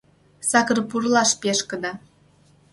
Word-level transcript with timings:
Сакыр 0.49 0.77
пурлаш 0.89 1.31
пешкыде. 1.41 1.91